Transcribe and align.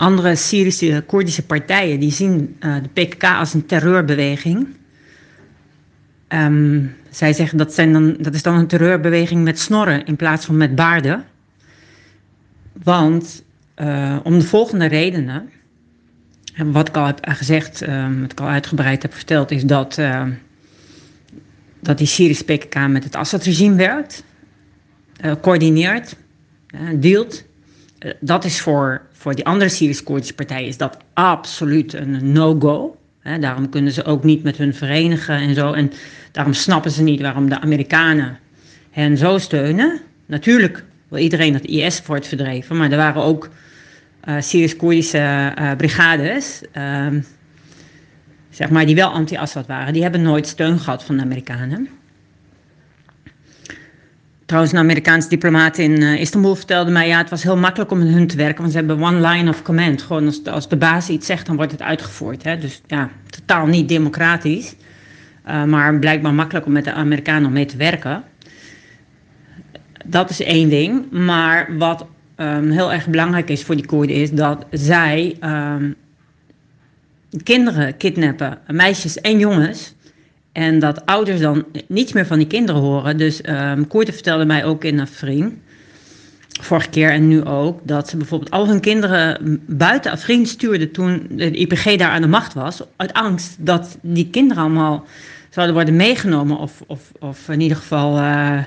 andere 0.00 0.36
Syrische 0.36 1.02
Koerdische 1.06 1.42
partijen 1.42 2.00
die 2.00 2.12
zien 2.12 2.56
uh, 2.60 2.76
de 2.82 2.88
PKK 2.88 3.24
als 3.24 3.54
een 3.54 3.66
terreurbeweging. 3.66 4.68
Um, 6.28 6.94
zij 7.10 7.32
zeggen 7.32 7.58
dat, 7.58 7.74
zijn 7.74 7.92
dan, 7.92 8.16
dat 8.18 8.34
is 8.34 8.42
dan 8.42 8.54
een 8.54 8.66
terreurbeweging 8.66 9.44
met 9.44 9.58
snorren 9.58 10.04
in 10.04 10.16
plaats 10.16 10.46
van 10.46 10.56
met 10.56 10.74
baarden. 10.74 11.24
Want 12.82 13.44
uh, 13.76 14.16
om 14.22 14.38
de 14.38 14.44
volgende 14.44 14.86
redenen. 14.86 15.50
En 16.54 16.72
wat 16.72 16.88
ik 16.88 16.96
al 16.96 17.06
heb 17.06 17.18
gezegd, 17.28 17.80
um, 17.80 18.20
wat 18.20 18.32
ik 18.32 18.40
al 18.40 18.48
uitgebreid 18.48 19.02
heb 19.02 19.14
verteld, 19.14 19.50
is 19.50 19.64
dat, 19.64 19.98
uh, 19.98 20.22
dat 21.80 21.98
die 21.98 22.06
Syrische 22.06 22.44
PKK 22.44 22.88
met 22.88 23.04
het 23.04 23.16
Assad-regime 23.16 23.76
werkt, 23.76 24.24
uh, 25.24 25.32
coördineert, 25.40 26.16
dealt. 26.94 27.48
Dat 28.20 28.44
is 28.44 28.60
voor, 28.60 29.02
voor 29.12 29.34
die 29.34 29.46
andere 29.46 29.70
Syrisch-Koerdische 29.70 30.34
partijen 30.34 30.68
is 30.68 30.76
dat 30.76 30.96
absoluut 31.12 31.92
een 31.92 32.32
no-go. 32.32 32.96
daarom 33.40 33.68
kunnen 33.68 33.92
ze 33.92 34.04
ook 34.04 34.24
niet 34.24 34.42
met 34.42 34.56
hun 34.56 34.74
verenigen 34.74 35.34
en 35.34 35.54
zo. 35.54 35.72
En 35.72 35.92
daarom 36.32 36.52
snappen 36.52 36.90
ze 36.90 37.02
niet 37.02 37.20
waarom 37.20 37.48
de 37.48 37.60
Amerikanen 37.60 38.38
hen 38.90 39.16
zo 39.16 39.38
steunen. 39.38 40.00
Natuurlijk 40.26 40.84
wil 41.08 41.18
iedereen 41.18 41.52
dat 41.52 41.64
IS 41.64 42.06
wordt 42.06 42.26
verdreven, 42.26 42.76
maar 42.76 42.90
er 42.90 42.96
waren 42.96 43.22
ook 43.22 43.48
uh, 44.28 44.40
Syrisch-Koerdische 44.40 45.54
uh, 45.58 45.72
brigades, 45.76 46.62
uh, 46.76 47.06
zeg 48.50 48.70
maar, 48.70 48.86
die 48.86 48.94
wel 48.94 49.10
anti-Assad 49.10 49.66
waren. 49.66 49.92
Die 49.92 50.02
hebben 50.02 50.22
nooit 50.22 50.46
steun 50.46 50.78
gehad 50.78 51.04
van 51.04 51.16
de 51.16 51.22
Amerikanen. 51.22 51.88
Trouwens, 54.50 54.74
een 54.74 54.82
Amerikaanse 54.84 55.28
diplomaat 55.28 55.78
in 55.78 56.00
uh, 56.00 56.20
Istanbul 56.20 56.54
vertelde 56.54 56.90
mij, 56.90 57.08
ja, 57.08 57.18
het 57.18 57.30
was 57.30 57.42
heel 57.42 57.56
makkelijk 57.56 57.90
om 57.90 57.98
met 57.98 58.08
hun 58.08 58.26
te 58.26 58.36
werken, 58.36 58.60
want 58.60 58.70
ze 58.70 58.78
hebben 58.78 59.02
one 59.02 59.28
line 59.28 59.50
of 59.50 59.62
command. 59.62 60.02
Gewoon 60.02 60.26
als 60.26 60.42
de, 60.42 60.50
als 60.50 60.68
de 60.68 60.76
baas 60.76 61.08
iets 61.08 61.26
zegt, 61.26 61.46
dan 61.46 61.56
wordt 61.56 61.72
het 61.72 61.82
uitgevoerd. 61.82 62.44
Hè? 62.44 62.58
Dus 62.58 62.80
ja, 62.86 63.10
totaal 63.28 63.66
niet 63.66 63.88
democratisch, 63.88 64.74
uh, 65.48 65.64
maar 65.64 65.98
blijkbaar 65.98 66.34
makkelijk 66.34 66.66
om 66.66 66.72
met 66.72 66.84
de 66.84 66.92
Amerikanen 66.92 67.52
mee 67.52 67.64
te 67.64 67.76
werken. 67.76 68.22
Dat 70.04 70.30
is 70.30 70.42
één 70.42 70.68
ding, 70.68 71.10
maar 71.10 71.76
wat 71.78 72.06
um, 72.36 72.70
heel 72.70 72.92
erg 72.92 73.08
belangrijk 73.08 73.50
is 73.50 73.64
voor 73.64 73.76
die 73.76 73.86
Koerden 73.86 74.16
is 74.16 74.30
dat 74.30 74.66
zij 74.70 75.36
um, 75.44 75.94
kinderen 77.42 77.96
kidnappen, 77.96 78.58
meisjes 78.66 79.20
en 79.20 79.38
jongens. 79.38 79.94
En 80.52 80.78
dat 80.78 81.06
ouders 81.06 81.40
dan 81.40 81.64
niets 81.88 82.12
meer 82.12 82.26
van 82.26 82.38
die 82.38 82.46
kinderen 82.46 82.80
horen. 82.80 83.16
Dus 83.16 83.40
um, 83.48 83.86
Koerden 83.86 84.14
vertelde 84.14 84.44
mij 84.44 84.64
ook 84.64 84.84
in 84.84 85.00
Afrin, 85.00 85.62
vorige 86.60 86.88
keer 86.88 87.10
en 87.10 87.28
nu 87.28 87.44
ook, 87.44 87.80
dat 87.82 88.08
ze 88.08 88.16
bijvoorbeeld 88.16 88.50
al 88.50 88.68
hun 88.68 88.80
kinderen 88.80 89.60
buiten 89.66 90.12
Afrin 90.12 90.46
stuurden 90.46 90.90
toen 90.90 91.26
de 91.30 91.50
IPG 91.50 91.96
daar 91.96 92.10
aan 92.10 92.22
de 92.22 92.28
macht 92.28 92.54
was. 92.54 92.82
Uit 92.96 93.12
angst 93.12 93.56
dat 93.58 93.98
die 94.02 94.30
kinderen 94.30 94.62
allemaal 94.62 95.04
zouden 95.50 95.74
worden 95.74 95.96
meegenomen 95.96 96.58
of, 96.58 96.82
of, 96.86 97.12
of 97.18 97.48
in 97.48 97.60
ieder 97.60 97.76
geval... 97.76 98.18
Uh, 98.18 98.58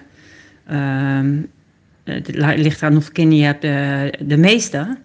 het 2.03 2.35
ligt 2.35 2.81
eraan 2.81 2.93
hoeveel 2.93 3.11
kinderen 3.11 3.39
je 3.39 3.45
hebt, 3.45 3.61
de, 3.61 4.25
de 4.25 4.37
meeste. 4.37 4.97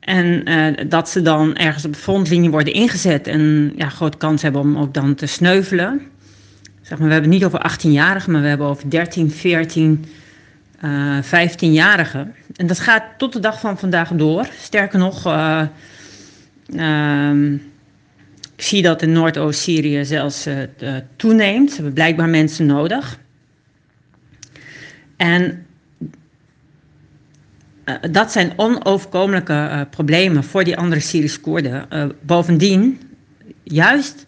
En 0.00 0.50
uh, 0.50 0.66
dat 0.88 1.08
ze 1.08 1.22
dan 1.22 1.56
ergens 1.56 1.84
op 1.84 1.92
de 1.92 1.98
frontlinie 1.98 2.50
worden 2.50 2.72
ingezet 2.72 3.26
en 3.26 3.72
ja, 3.76 3.88
grote 3.88 4.16
kans 4.16 4.42
hebben 4.42 4.60
om 4.60 4.78
ook 4.78 4.94
dan 4.94 5.14
te 5.14 5.26
sneuvelen. 5.26 6.02
Zeg 6.82 6.98
maar, 6.98 7.06
we 7.06 7.12
hebben 7.12 7.30
het 7.30 7.40
niet 7.40 7.44
over 7.44 7.70
18-jarigen, 7.70 8.30
maar 8.30 8.42
we 8.42 8.48
hebben 8.48 8.66
over 8.66 8.90
13, 8.90 9.30
14, 9.30 10.04
uh, 10.84 11.18
15-jarigen. 11.22 12.34
En 12.56 12.66
dat 12.66 12.78
gaat 12.80 13.04
tot 13.16 13.32
de 13.32 13.40
dag 13.40 13.60
van 13.60 13.78
vandaag 13.78 14.10
door. 14.10 14.48
Sterker 14.60 14.98
nog, 14.98 15.26
uh, 15.26 15.62
ik 18.56 18.62
zie 18.64 18.82
dat 18.82 19.02
in 19.02 19.12
Noordoost-Syrië 19.12 20.04
zelfs 20.04 20.46
uh, 20.46 20.56
toeneemt. 21.16 21.68
Ze 21.68 21.74
hebben 21.74 21.92
blijkbaar 21.92 22.28
mensen 22.28 22.66
nodig. 22.66 23.18
En 25.16 25.66
dat 28.10 28.32
zijn 28.32 28.52
onoverkomelijke 28.56 29.52
uh, 29.52 29.80
problemen 29.90 30.44
voor 30.44 30.64
die 30.64 30.76
andere 30.76 31.00
Syrische 31.00 31.40
Koerden. 31.40 31.86
Uh, 31.92 32.04
bovendien, 32.20 33.00
juist 33.62 34.26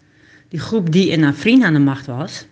die 0.49 0.59
groep 0.59 0.91
die 0.91 1.09
in 1.09 1.23
Afrin 1.23 1.63
aan 1.63 1.73
de 1.73 1.79
macht 1.79 2.05
was, 2.05 2.45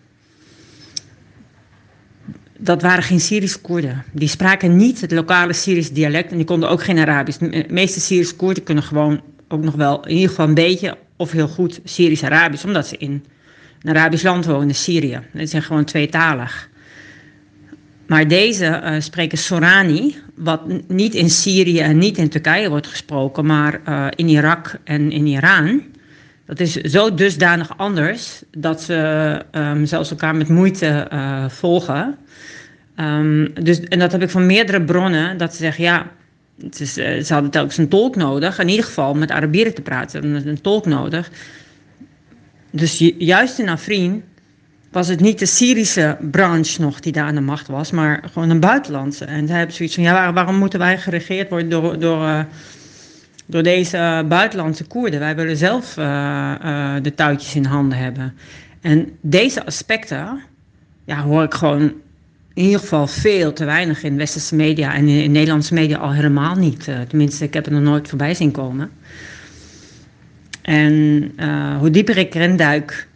dat 2.58 2.81
waren 2.81 3.03
geen 3.03 3.19
Syrische 3.19 3.59
Koerden. 3.59 4.03
Die 4.12 4.28
spraken 4.28 4.75
niet 4.75 5.02
het 5.02 5.12
lokale 5.12 5.53
Syrische 5.53 5.94
dialect 5.94 6.31
en 6.31 6.38
die 6.38 6.46
konden 6.46 6.69
ook 6.69 6.84
geen 6.84 6.98
Arabisch. 6.98 7.38
De 7.38 7.66
meeste 7.69 8.00
Syrische 8.00 8.36
Koerden 8.36 8.64
kunnen 8.64 8.84
gewoon 8.84 9.22
ook 9.48 9.64
nog 9.64 9.75
wel 9.75 10.06
in 10.06 10.14
ieder 10.14 10.30
geval 10.30 10.48
een 10.48 10.53
beetje 10.53 10.98
of 11.16 11.31
heel 11.31 11.48
goed 11.48 11.80
Syrisch-Arabisch, 11.84 12.66
omdat 12.66 12.88
ze 12.88 12.98
in 12.98 13.25
een 13.81 13.90
Arabisch 13.90 14.24
land 14.24 14.46
wonen, 14.46 14.75
Syrië. 14.75 15.19
Ze 15.38 15.46
zijn 15.46 15.64
gewoon 15.64 15.84
tweetalig. 15.84 16.69
Maar 18.09 18.28
deze 18.28 18.81
uh, 18.84 18.96
spreken 19.00 19.38
Sorani, 19.38 20.16
wat 20.36 20.62
niet 20.88 21.14
in 21.14 21.30
Syrië 21.30 21.80
en 21.80 21.97
niet 21.97 22.18
in 22.18 22.30
Turkije 22.30 22.70
wordt 22.70 22.88
gesproken, 22.88 23.46
maar 23.46 23.81
uh, 23.88 24.08
in 24.16 24.28
Irak 24.28 24.80
en 24.84 25.12
in 25.12 25.25
Iran. 25.25 25.84
Dat 26.46 26.59
is 26.59 26.74
zo 26.74 27.14
dusdanig 27.14 27.78
anders 27.78 28.44
dat 28.52 28.81
ze 28.81 29.42
um, 29.52 29.86
zelfs 29.86 30.09
elkaar 30.09 30.36
met 30.36 30.48
moeite 30.48 31.08
uh, 31.14 31.50
volgen. 31.50 32.18
Um, 32.96 33.53
dus, 33.53 33.80
en 33.80 34.00
dat 34.00 34.12
heb 34.12 34.22
ik 34.22 34.30
van 34.30 34.46
meerdere 34.46 34.81
bronnen, 34.81 35.38
dat 35.38 35.52
ze 35.52 35.58
zeggen, 35.58 35.84
ja, 35.84 36.12
het 36.62 36.80
is, 36.80 36.94
ze 36.94 37.28
hadden 37.28 37.52
telkens 37.52 37.78
een 37.78 37.90
tolk 37.90 38.16
nodig. 38.16 38.59
In 38.59 38.69
ieder 38.69 38.86
geval 38.86 39.14
met 39.14 39.31
Arabieren 39.31 39.74
te 39.74 39.81
praten, 39.81 40.48
een 40.48 40.62
tolk 40.62 40.86
nodig. 40.86 41.30
Dus 42.72 43.12
juist 43.18 43.59
in 43.59 43.69
Afrin 43.69 44.24
was 44.92 45.08
het 45.08 45.20
niet 45.20 45.40
de 45.40 45.46
Syrische 45.46 46.18
branche 46.32 46.82
nog 46.82 47.00
die 47.00 47.12
daar 47.12 47.26
aan 47.26 47.36
de 47.36 47.42
macht 47.42 47.68
was, 47.68 47.92
maar 47.92 48.24
gewoon 48.32 48.50
een 48.50 48.60
buitenlandse. 48.60 49.26
En 49.26 49.48
zij 49.48 49.58
hebben 49.58 49.76
zoiets 49.76 49.96
van, 49.96 50.04
ja, 50.04 50.34
waarom 50.34 50.56
moeten 50.56 50.80
wij 50.80 50.98
geregeerd 50.98 51.50
worden 51.50 51.70
door, 51.70 52.00
door, 52.00 52.22
uh, 52.22 52.40
door 53.46 53.64
deze 53.64 54.26
buitenlandse 54.28 54.84
Koerden? 54.84 55.20
Wij 55.20 55.36
willen 55.36 55.58
zelf 55.58 55.98
uh, 55.98 56.06
uh, 56.64 56.96
de 57.02 57.14
touwtjes 57.16 57.56
in 57.56 57.66
handen 57.66 57.98
hebben. 57.98 58.34
En 58.82 59.18
deze 59.22 59.66
aspecten, 59.66 60.40
ja, 61.06 61.22
hoor 61.22 61.44
ik 61.44 61.54
gewoon 61.54 61.82
in 62.54 62.64
ieder 62.66 62.80
geval 62.80 63.08
veel 63.08 63.54
te 63.54 63.66
weinig 63.66 64.04
in 64.04 64.18
westerse 64.18 64.56
media 64.56 64.94
en 64.94 65.08
in, 65.08 65.24
in 65.24 65.32
Nederlandse 65.32 65.74
media 65.74 65.98
al 65.98 66.14
helemaal 66.14 66.56
niet. 66.56 66.84
tenminste, 67.08 67.44
ik 67.44 67.54
heb 67.54 67.66
er 67.66 67.72
nog 67.72 67.82
nooit 67.82 68.08
voorbij 68.08 68.34
zien 68.34 68.52
komen. 68.52 68.90
En 70.62 71.32
hoe 71.80 71.90
dieper 71.90 72.18
ik 72.18 72.36
erin 72.36 72.58
duik, 72.58 73.09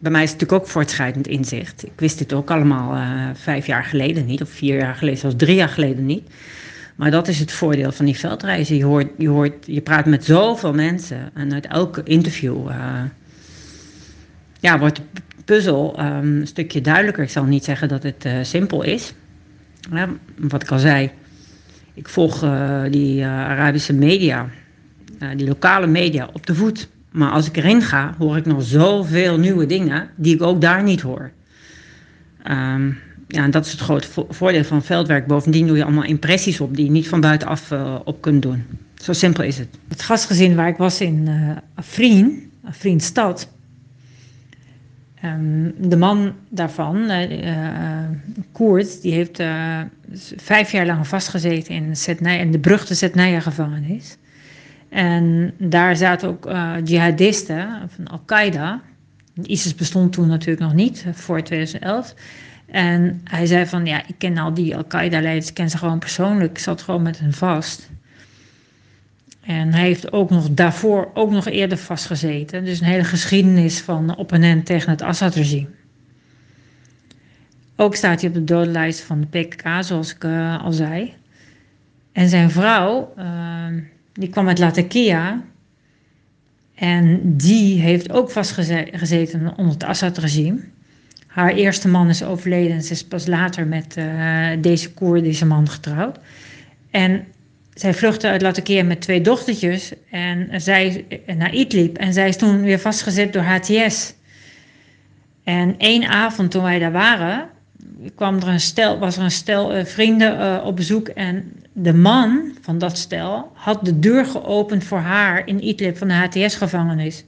bij 0.00 0.10
mij 0.10 0.22
is 0.22 0.30
het 0.30 0.40
natuurlijk 0.40 0.66
ook 0.66 0.72
voortschrijdend 0.72 1.26
inzicht. 1.26 1.86
Ik 1.86 1.92
wist 1.96 2.18
dit 2.18 2.32
ook 2.32 2.50
allemaal 2.50 2.96
uh, 2.96 3.30
vijf 3.34 3.66
jaar 3.66 3.84
geleden 3.84 4.26
niet, 4.26 4.42
of 4.42 4.48
vier 4.48 4.78
jaar 4.78 4.94
geleden, 4.94 5.20
zelfs 5.20 5.36
drie 5.36 5.54
jaar 5.54 5.68
geleden 5.68 6.06
niet. 6.06 6.30
Maar 6.96 7.10
dat 7.10 7.28
is 7.28 7.38
het 7.38 7.52
voordeel 7.52 7.92
van 7.92 8.04
die 8.04 8.18
veldreizen. 8.18 8.76
Je, 8.76 8.84
hoort, 8.84 9.08
je, 9.18 9.28
hoort, 9.28 9.66
je 9.66 9.80
praat 9.80 10.06
met 10.06 10.24
zoveel 10.24 10.72
mensen 10.72 11.30
en 11.34 11.52
uit 11.52 11.66
elke 11.66 12.02
interview 12.02 12.68
uh, 12.68 13.02
ja, 14.60 14.78
wordt 14.78 14.96
de 14.96 15.22
puzzel 15.44 16.00
um, 16.00 16.40
een 16.40 16.46
stukje 16.46 16.80
duidelijker. 16.80 17.22
Ik 17.22 17.30
zal 17.30 17.44
niet 17.44 17.64
zeggen 17.64 17.88
dat 17.88 18.02
het 18.02 18.24
uh, 18.24 18.32
simpel 18.42 18.82
is. 18.82 19.14
Wat 20.36 20.62
ik 20.62 20.70
al 20.70 20.78
zei, 20.78 21.10
ik 21.94 22.08
volg 22.08 22.44
die 22.90 23.24
Arabische 23.24 23.92
media, 23.92 24.48
die 25.36 25.46
lokale 25.46 25.86
media 25.86 26.28
op 26.32 26.46
de 26.46 26.54
voet. 26.54 26.88
Maar 27.10 27.30
als 27.30 27.46
ik 27.46 27.56
erin 27.56 27.82
ga, 27.82 28.14
hoor 28.18 28.36
ik 28.36 28.46
nog 28.46 28.62
zoveel 28.62 29.38
nieuwe 29.38 29.66
dingen 29.66 30.08
die 30.16 30.34
ik 30.34 30.42
ook 30.42 30.60
daar 30.60 30.82
niet 30.82 31.00
hoor. 31.00 31.30
Um, 32.50 32.98
ja, 33.28 33.42
en 33.42 33.50
dat 33.50 33.66
is 33.66 33.72
het 33.72 33.80
grote 33.80 34.08
voordeel 34.28 34.64
van 34.64 34.82
veldwerk. 34.82 35.26
Bovendien 35.26 35.66
doe 35.66 35.76
je 35.76 35.84
allemaal 35.84 36.04
impressies 36.04 36.60
op 36.60 36.76
die 36.76 36.84
je 36.84 36.90
niet 36.90 37.08
van 37.08 37.20
buitenaf 37.20 37.70
uh, 37.70 37.98
op 38.04 38.20
kunt 38.20 38.42
doen. 38.42 38.64
Zo 38.94 39.12
simpel 39.12 39.44
is 39.44 39.58
het. 39.58 39.68
Het 39.88 40.02
gastgezin 40.02 40.54
waar 40.54 40.68
ik 40.68 40.76
was 40.76 41.00
in 41.00 41.26
uh, 41.28 41.56
Afrin, 41.74 42.50
Afrin 42.64 43.00
stad. 43.00 43.48
Um, 45.24 45.74
de 45.78 45.96
man 45.96 46.32
daarvan, 46.48 47.10
uh, 47.10 48.08
Koert, 48.52 49.02
die 49.02 49.12
heeft 49.12 49.42
vijf 50.36 50.72
jaar 50.72 50.86
lang 50.86 51.06
vastgezeten 51.06 51.74
in, 51.74 51.94
in 52.24 52.52
de 52.52 52.58
beruchte 52.58 52.94
Zetnaya 52.94 53.40
gevangenis. 53.40 54.16
En 54.90 55.54
daar 55.58 55.96
zaten 55.96 56.28
ook 56.28 56.46
uh, 56.46 56.74
jihadisten 56.84 57.90
van 57.94 58.06
Al-Qaeda. 58.06 58.80
ISIS 59.42 59.74
bestond 59.74 60.12
toen 60.12 60.28
natuurlijk 60.28 60.60
nog 60.60 60.74
niet, 60.74 61.06
voor 61.12 61.42
2011. 61.42 62.14
En 62.66 63.20
hij 63.24 63.46
zei 63.46 63.66
van, 63.66 63.86
ja, 63.86 64.02
ik 64.06 64.14
ken 64.18 64.38
al 64.38 64.54
die 64.54 64.76
Al-Qaeda-leiders, 64.76 65.48
ik 65.48 65.54
ken 65.54 65.70
ze 65.70 65.78
gewoon 65.78 65.98
persoonlijk. 65.98 66.50
Ik 66.50 66.58
zat 66.58 66.82
gewoon 66.82 67.02
met 67.02 67.18
hen 67.18 67.32
vast. 67.32 67.90
En 69.40 69.72
hij 69.72 69.82
heeft 69.82 70.12
ook 70.12 70.30
nog 70.30 70.50
daarvoor 70.50 71.10
ook 71.14 71.30
nog 71.30 71.46
eerder 71.46 71.78
vastgezeten. 71.78 72.64
Dus 72.64 72.80
een 72.80 72.86
hele 72.86 73.04
geschiedenis 73.04 73.80
van 73.80 74.16
opponent 74.16 74.66
tegen 74.66 74.90
het 74.90 75.02
Assad-regime. 75.02 75.68
Ook 77.76 77.94
staat 77.94 78.20
hij 78.20 78.28
op 78.28 78.34
de 78.34 78.44
dodenlijst 78.44 79.00
van 79.00 79.20
de 79.20 79.38
PKK, 79.38 79.68
zoals 79.80 80.14
ik 80.14 80.24
uh, 80.24 80.64
al 80.64 80.72
zei. 80.72 81.14
En 82.12 82.28
zijn 82.28 82.50
vrouw... 82.50 83.14
Uh, 83.18 83.66
die 84.12 84.28
kwam 84.28 84.48
uit 84.48 84.58
Latakia. 84.58 85.42
En 86.74 87.36
die 87.36 87.80
heeft 87.80 88.12
ook 88.12 88.30
vastgezeten 88.30 89.52
onder 89.56 89.72
het 89.72 89.84
Assad-regime. 89.84 90.60
Haar 91.26 91.52
eerste 91.52 91.88
man 91.88 92.08
is 92.08 92.22
overleden 92.22 92.72
en 92.72 92.82
ze 92.82 92.92
is 92.92 93.04
pas 93.04 93.26
later 93.26 93.66
met 93.66 93.96
uh, 93.98 94.48
deze 94.60 94.92
Koerdische 94.92 95.46
man 95.46 95.68
getrouwd. 95.68 96.18
En 96.90 97.24
zij 97.74 97.94
vluchtte 97.94 98.28
uit 98.28 98.42
Latakia 98.42 98.84
met 98.84 99.00
twee 99.00 99.20
dochtertjes 99.20 99.92
en 100.10 100.60
zij 100.60 101.04
naar 101.36 101.54
Idlib. 101.54 101.96
En 101.96 102.12
zij 102.12 102.28
is 102.28 102.36
toen 102.36 102.62
weer 102.62 102.78
vastgezet 102.78 103.32
door 103.32 103.42
HTS. 103.42 104.14
En 105.44 105.74
één 105.78 106.08
avond 106.08 106.50
toen 106.50 106.62
wij 106.62 106.78
daar 106.78 106.92
waren, 106.92 107.48
kwam 108.14 108.36
er 108.36 108.48
een 108.48 108.60
stel, 108.60 108.98
was 108.98 109.16
er 109.16 109.22
een 109.22 109.30
stel 109.30 109.76
uh, 109.76 109.84
vrienden 109.84 110.64
op 110.64 110.76
bezoek. 110.76 111.08
En 111.08 111.52
de 111.72 111.94
man 111.94 112.52
van 112.60 112.78
dat 112.78 112.98
stel 112.98 113.50
had 113.54 113.84
de 113.84 113.98
deur 113.98 114.26
geopend 114.26 114.84
voor 114.84 114.98
haar 114.98 115.46
in 115.46 115.66
Idlib 115.66 115.98
van 115.98 116.08
de 116.08 116.14
HTS-gevangenis. 116.14 117.24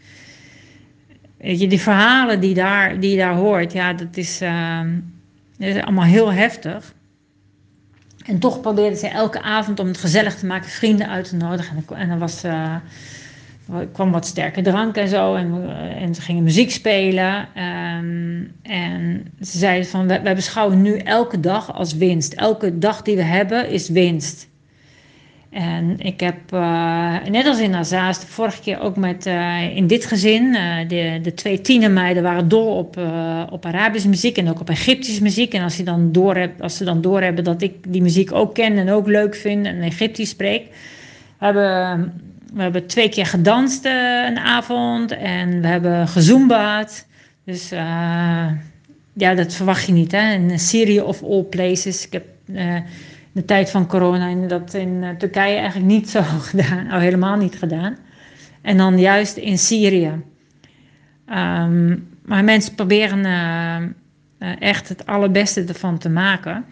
Weet 1.37 1.61
je, 1.61 1.67
die 1.67 1.81
verhalen 1.81 2.41
die, 2.41 2.55
daar, 2.55 3.01
die 3.01 3.11
je 3.11 3.17
daar 3.17 3.35
hoort, 3.35 3.73
ja, 3.73 3.93
dat 3.93 4.17
is, 4.17 4.39
dat 5.59 5.69
is 5.69 5.83
allemaal 5.83 6.05
heel 6.05 6.33
heftig. 6.33 6.95
En 8.25 8.39
toch 8.39 8.61
probeerde 8.61 8.97
ze 8.97 9.09
elke 9.09 9.43
avond 9.43 9.81
om 9.81 9.87
het 9.87 9.99
gezellig 9.99 10.35
te 10.35 10.47
maken, 10.47 10.71
vrienden 10.71 11.09
uit 11.09 11.29
te 11.29 11.37
nodigen. 11.37 11.85
En, 11.97 12.09
dan 12.09 12.19
was, 12.19 12.45
uh, 12.45 12.77
kwam 13.93 14.11
wat 14.11 14.27
sterke 14.27 14.63
drank 14.63 14.97
en 14.97 15.09
zo. 15.09 15.35
En, 15.35 15.69
en 15.99 16.15
ze 16.15 16.21
gingen 16.21 16.43
muziek 16.43 16.71
spelen. 16.71 17.49
Um, 17.57 18.53
en 18.63 19.33
ze 19.41 19.59
zeiden 19.59 19.89
van, 19.89 20.07
wij, 20.07 20.23
wij 20.23 20.35
beschouwen 20.35 20.83
nu 20.83 20.97
elke 20.97 21.41
dag 21.41 21.75
als 21.75 21.97
winst. 21.97 22.33
Elke 22.33 22.79
dag 22.79 23.03
die 23.03 23.17
we 23.17 23.23
hebben 23.23 23.69
is 23.69 23.89
winst. 23.89 24.51
En 25.51 25.99
ik 25.99 26.21
heb, 26.21 26.53
uh, 26.55 27.17
net 27.31 27.47
als 27.47 27.61
in 27.61 27.75
Azaas, 27.75 28.21
de 28.21 28.27
vorige 28.27 28.61
keer 28.61 28.81
ook 28.81 28.97
met, 28.97 29.27
uh, 29.27 29.77
in 29.77 29.87
dit 29.87 30.05
gezin, 30.05 30.53
de, 30.89 31.19
de 31.23 31.35
twee 31.35 31.61
tienermeiden 31.61 32.23
waren 32.23 32.49
dol 32.49 32.77
op, 32.77 32.97
op 33.51 33.67
Arabische 33.67 34.09
muziek 34.09 34.37
en 34.39 34.49
ook 34.49 34.61
op 34.61 34.71
Egyptische 34.71 35.23
muziek. 35.23 35.55
En 35.55 35.63
als, 35.63 35.77
je 35.77 35.83
dan 35.83 36.13
door 36.13 36.37
hebt, 36.37 36.63
als 36.63 36.77
ze 36.77 36.85
dan 36.85 37.01
doorhebben 37.01 37.45
dat 37.45 37.63
ik 37.63 37.93
die 37.93 38.03
muziek 38.03 38.33
ook 38.33 38.55
ken 38.55 38.79
en 38.79 38.91
ook 38.91 39.07
leuk 39.07 39.35
vind 39.35 39.67
en 39.67 39.83
Egyptisch 39.83 40.29
spreek, 40.29 40.67
hebben 41.39 42.13
we 42.55 42.63
hebben 42.63 42.87
twee 42.87 43.09
keer 43.09 43.27
gedanst 43.27 43.85
een 43.85 44.39
avond 44.39 45.13
en 45.13 45.61
we 45.61 45.67
hebben 45.67 46.09
gezoombaat. 46.09 47.07
Dus 47.45 47.69
ja, 49.15 49.35
dat 49.35 49.55
verwacht 49.55 49.87
je 49.87 49.93
niet 49.93 50.13
hè, 50.13 50.33
in 50.33 50.59
Syrië 50.59 51.01
of 51.01 51.23
all 51.23 51.43
places. 51.43 52.07
Ik 52.07 52.13
heb 52.13 52.25
de 53.33 53.45
tijd 53.45 53.71
van 53.71 53.87
corona 53.87 54.47
dat 54.47 54.75
in 54.75 55.03
eh, 55.03 55.11
Turkije 55.11 55.57
eigenlijk 55.57 55.87
niet 55.87 56.11
zo 56.11 56.23
gedaan, 56.51 56.91
al 56.91 56.99
helemaal 56.99 57.37
niet 57.37 57.59
gedaan. 57.59 57.97
En 58.63 58.77
dan 58.77 58.99
juist 58.99 59.37
in 59.37 59.59
Syrië. 59.59 60.23
Um, 61.27 62.09
maar 62.25 62.45
mensen 62.45 62.75
proberen 62.75 63.97
echt 64.59 64.89
het 64.89 65.07
allerbeste 65.07 65.65
ervan 65.65 65.99
te 65.99 66.09
maken. 66.09 66.65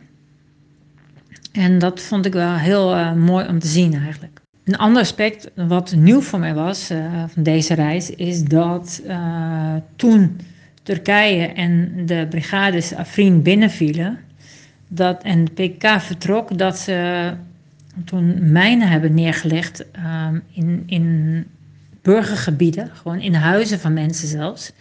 En 1.53 1.79
dat 1.79 2.01
vond 2.01 2.27
ik 2.27 2.33
wel 2.33 2.55
heel 2.55 3.15
mooi 3.15 3.47
om 3.47 3.59
te 3.59 3.67
zien 3.67 3.95
eigenlijk. 3.95 4.40
Een 4.71 4.77
ander 4.77 5.03
aspect 5.03 5.51
wat 5.55 5.95
nieuw 5.95 6.21
voor 6.21 6.39
mij 6.39 6.55
was 6.55 6.87
van 7.27 7.43
deze 7.43 7.75
reis 7.75 8.11
is 8.11 8.45
dat 8.45 9.03
toen 9.97 10.41
Turkije 10.83 11.47
en 11.47 11.93
de 12.07 12.27
brigades 12.31 12.95
Afrin 12.95 13.43
binnenvielen, 13.43 14.19
dat, 14.89 15.23
en 15.23 15.45
de 15.45 15.51
PK 15.51 16.01
vertrok 16.01 16.59
dat 16.59 16.79
ze 16.79 17.33
toen 18.05 18.53
mijnen 18.53 18.89
hebben 18.89 19.15
neergelegd 19.15 19.85
um, 20.27 20.43
in, 20.53 20.83
in 20.87 21.47
burgergebieden, 22.03 22.91
gewoon 22.95 23.21
in 23.21 23.35
huizen 23.35 23.81
van 23.81 23.93
mensen 23.93 24.29
zelfs, 24.29 24.73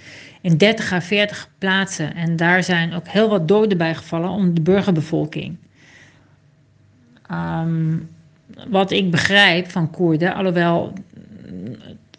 in 0.42 0.58
30 0.58 0.92
à 0.92 1.02
40 1.02 1.50
plaatsen. 1.58 2.16
En 2.16 2.36
daar 2.36 2.64
zijn 2.64 2.94
ook 2.94 3.08
heel 3.08 3.30
wat 3.30 3.48
doden 3.48 3.78
bij 3.78 3.96
gevallen 3.96 4.30
onder 4.30 4.54
de 4.54 4.62
burgerbevolking. 4.62 5.58
Um, 7.32 8.10
wat 8.70 8.92
ik 8.92 9.12
begrijp 9.12 9.70
van 9.70 9.90
Koerden, 9.90 10.34
alhoewel 10.34 10.94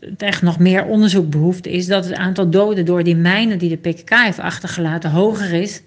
het 0.01 0.23
echt 0.23 0.43
nog 0.43 0.59
meer 0.59 0.85
onderzoek 0.85 1.31
behoeft, 1.31 1.67
is 1.67 1.87
dat 1.87 2.05
het 2.05 2.15
aantal 2.15 2.51
doden 2.51 2.85
door 2.85 3.03
die 3.03 3.17
mijnen 3.17 3.59
die 3.59 3.69
de 3.69 3.91
PKK 3.91 4.11
heeft 4.11 4.39
achtergelaten 4.39 5.11
hoger 5.11 5.53
is 5.53 5.83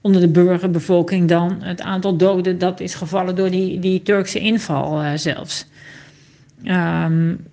onder 0.00 0.20
de 0.20 0.28
burgerbevolking 0.28 1.28
dan 1.28 1.62
het 1.62 1.80
aantal 1.80 2.16
doden 2.16 2.58
dat 2.58 2.80
is 2.80 2.94
gevallen 2.94 3.36
door 3.36 3.50
die, 3.50 3.78
die 3.78 4.02
Turkse 4.02 4.38
inval 4.38 5.04
uh, 5.04 5.12
zelfs. 5.14 5.66
Um, 6.64 7.46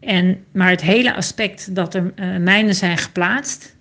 en, 0.00 0.44
maar 0.52 0.70
het 0.70 0.82
hele 0.82 1.14
aspect 1.14 1.74
dat 1.74 1.94
er 1.94 2.12
uh, 2.16 2.36
mijnen 2.36 2.74
zijn 2.74 2.98
geplaatst, 2.98 3.76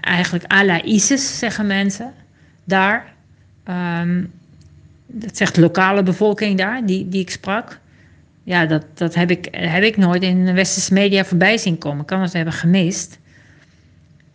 eigenlijk 0.00 0.52
à 0.52 0.64
la 0.64 0.82
ISIS 0.82 1.38
zeggen 1.38 1.66
mensen 1.66 2.12
daar. 2.64 3.14
Um, 4.02 4.32
dat 5.06 5.36
zegt 5.36 5.54
de 5.54 5.60
lokale 5.60 6.02
bevolking 6.02 6.58
daar, 6.58 6.86
die, 6.86 7.08
die 7.08 7.20
ik 7.20 7.30
sprak. 7.30 7.80
Ja, 8.42 8.66
dat, 8.66 8.84
dat 8.94 9.14
heb, 9.14 9.30
ik, 9.30 9.48
heb 9.50 9.82
ik 9.82 9.96
nooit 9.96 10.22
in 10.22 10.44
de 10.44 10.52
westerse 10.52 10.92
media 10.92 11.24
voorbij 11.24 11.58
zien 11.58 11.78
komen. 11.78 12.00
Ik 12.00 12.06
kan 12.06 12.22
het 12.22 12.32
hebben 12.32 12.54
gemist. 12.54 13.18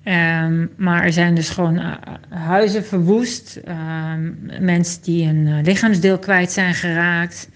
Um, 0.03 0.69
maar 0.75 1.03
er 1.03 1.13
zijn 1.13 1.35
dus 1.35 1.49
gewoon 1.49 1.77
uh, 1.77 1.93
huizen 2.29 2.85
verwoest, 2.85 3.59
um, 3.67 4.39
mensen 4.59 5.03
die 5.03 5.27
een 5.27 5.47
uh, 5.47 5.63
lichaamsdeel 5.63 6.19
kwijt 6.19 6.51
zijn 6.51 6.73
geraakt. 6.73 7.49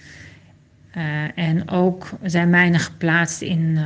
Uh, 0.98 1.04
en 1.36 1.70
ook 1.70 2.10
zijn 2.24 2.50
mijnen 2.50 2.80
geplaatst 2.80 3.42
in, 3.42 3.80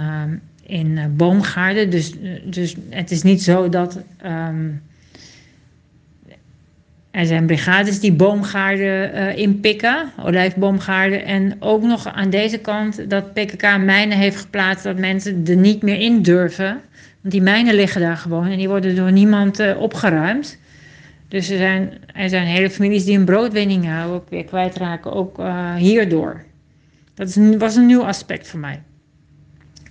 in 0.64 1.14
boomgaarden. 1.16 1.90
Dus, 1.90 2.14
dus 2.44 2.76
het 2.90 3.12
is 3.12 3.24
niet 3.24 3.44
zo 3.44 3.70
dat. 3.70 4.00
Er 7.18 7.26
zijn 7.26 7.46
brigades 7.46 8.00
die 8.00 8.14
boomgaarden 8.14 9.36
inpikken, 9.36 10.12
olijfboomgaarden. 10.24 11.26
En 11.26 11.56
ook 11.60 11.84
nog 11.84 12.08
aan 12.08 12.30
deze 12.30 12.58
kant 12.58 13.10
dat 13.10 13.34
PKK 13.34 13.62
mijnen 13.62 14.18
heeft 14.18 14.36
geplaatst 14.36 14.84
dat 14.84 14.98
mensen 14.98 15.44
er 15.46 15.56
niet 15.56 15.82
meer 15.82 16.00
in 16.00 16.22
durven 16.22 16.82
die 17.22 17.42
mijnen 17.42 17.76
liggen 17.76 18.02
daar 18.02 18.18
gewoon 18.18 18.48
en 18.48 18.58
die 18.58 18.68
worden 18.68 18.96
door 18.96 19.12
niemand 19.12 19.60
uh, 19.60 19.82
opgeruimd. 19.82 20.60
Dus 21.28 21.50
er 21.50 21.58
zijn, 21.58 21.94
er 22.14 22.30
zijn 22.30 22.48
hele 22.48 22.70
families 22.70 23.06
die 23.06 23.16
hun 23.16 23.26
broodwinning 23.26 23.90
ook 24.06 24.30
weer 24.30 24.46
kwijtraken, 24.46 25.14
ook 25.14 25.40
uh, 25.40 25.76
hierdoor. 25.76 26.44
Dat 27.14 27.28
is, 27.28 27.38
was 27.58 27.76
een 27.76 27.86
nieuw 27.86 28.04
aspect 28.04 28.48
voor 28.48 28.60
mij. 28.60 28.82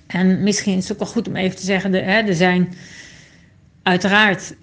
En 0.07 0.43
misschien 0.43 0.77
is 0.77 0.83
het 0.89 0.93
ook 0.93 0.99
wel 0.99 1.13
goed 1.13 1.29
om 1.29 1.37
even 1.37 1.57
te 1.57 1.65
zeggen, 1.65 1.93
hè, 1.93 2.21
er 2.21 2.35
zijn 2.35 2.75
uiteraard 3.83 4.55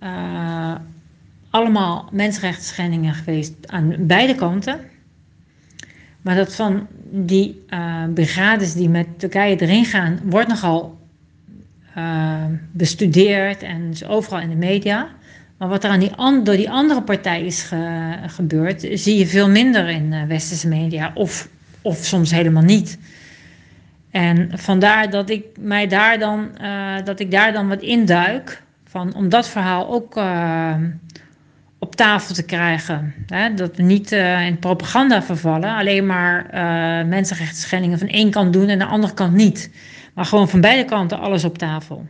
allemaal 1.53 2.09
mensenrechten 2.11 3.13
geweest 3.13 3.53
aan 3.65 3.95
beide 3.99 4.35
kanten. 4.35 4.79
Maar 6.21 6.35
dat 6.35 6.55
van 6.55 6.87
die 7.11 7.63
uh, 7.69 8.03
brigades 8.13 8.73
die 8.73 8.89
met 8.89 9.07
Turkije 9.17 9.61
erin 9.61 9.85
gaan, 9.85 10.19
wordt 10.23 10.47
nogal 10.47 10.97
uh, 11.97 12.45
bestudeerd 12.71 13.63
en 13.63 13.89
is 13.89 14.05
overal 14.05 14.39
in 14.39 14.49
de 14.49 14.55
media. 14.55 15.07
Maar 15.57 15.67
wat 15.67 15.83
er 15.83 15.89
aan 15.89 15.99
die 15.99 16.43
door 16.43 16.55
die 16.55 16.69
andere 16.69 17.01
partij 17.01 17.45
is 17.45 17.71
gebeurd, 18.27 18.87
zie 18.93 19.17
je 19.17 19.27
veel 19.27 19.49
minder 19.49 19.89
in 19.89 20.11
uh, 20.11 20.23
westerse 20.23 20.67
media. 20.67 21.11
Of, 21.13 21.49
of 21.81 21.97
soms 21.97 22.31
helemaal 22.31 22.63
niet. 22.63 22.97
En 24.11 24.49
vandaar 24.53 25.09
dat 25.09 25.29
ik 25.29 25.45
mij 25.59 25.87
daar 25.87 26.19
dan, 26.19 26.51
dat 27.03 27.19
ik 27.19 27.31
daar 27.31 27.53
dan 27.53 27.67
wat 27.67 27.81
induik. 27.81 28.61
Van, 28.83 29.15
om 29.15 29.29
dat 29.29 29.49
verhaal 29.49 29.89
ook 29.93 30.15
tafel 31.95 32.35
te 32.35 32.43
krijgen. 32.43 33.13
Hè? 33.27 33.53
Dat 33.53 33.75
we 33.75 33.83
niet 33.83 34.11
in 34.47 34.59
propaganda 34.59 35.23
vervallen, 35.23 35.75
alleen 35.75 36.05
maar 36.05 36.47
mensenrechten 37.07 37.57
schendingen 37.57 37.99
van 37.99 38.07
één 38.07 38.31
kant 38.31 38.53
doen 38.53 38.67
en 38.67 38.79
de 38.79 38.85
andere 38.85 39.13
kant 39.13 39.33
niet. 39.33 39.71
Maar 40.13 40.25
gewoon 40.25 40.49
van 40.49 40.61
beide 40.61 40.85
kanten 40.85 41.19
alles 41.19 41.43
op 41.43 41.57
tafel. 41.57 42.05